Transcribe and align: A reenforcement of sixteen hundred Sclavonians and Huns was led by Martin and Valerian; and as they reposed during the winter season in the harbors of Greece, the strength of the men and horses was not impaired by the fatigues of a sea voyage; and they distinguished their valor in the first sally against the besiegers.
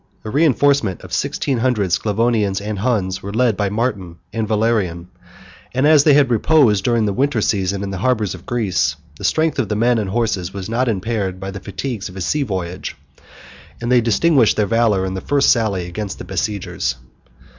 A 0.25 0.31
reenforcement 0.31 1.03
of 1.03 1.13
sixteen 1.13 1.59
hundred 1.59 1.91
Sclavonians 1.91 2.59
and 2.59 2.79
Huns 2.79 3.21
was 3.21 3.35
led 3.35 3.55
by 3.55 3.69
Martin 3.69 4.15
and 4.33 4.47
Valerian; 4.47 5.09
and 5.75 5.85
as 5.85 6.03
they 6.05 6.23
reposed 6.23 6.83
during 6.83 7.05
the 7.05 7.13
winter 7.13 7.39
season 7.39 7.83
in 7.83 7.91
the 7.91 7.99
harbors 7.99 8.33
of 8.33 8.47
Greece, 8.47 8.95
the 9.19 9.23
strength 9.23 9.59
of 9.59 9.69
the 9.69 9.75
men 9.75 9.99
and 9.99 10.09
horses 10.09 10.55
was 10.55 10.67
not 10.67 10.87
impaired 10.89 11.39
by 11.39 11.51
the 11.51 11.59
fatigues 11.59 12.09
of 12.09 12.15
a 12.17 12.21
sea 12.21 12.41
voyage; 12.41 12.95
and 13.79 13.91
they 13.91 14.01
distinguished 14.01 14.57
their 14.57 14.65
valor 14.65 15.05
in 15.05 15.13
the 15.13 15.21
first 15.21 15.51
sally 15.51 15.85
against 15.85 16.17
the 16.17 16.25
besiegers. 16.25 16.95